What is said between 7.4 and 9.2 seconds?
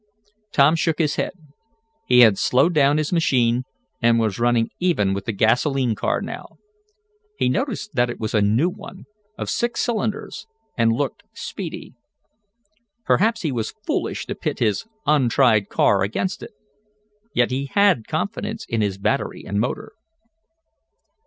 noticed that it was a new one,